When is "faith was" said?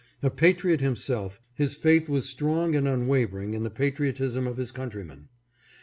1.75-2.27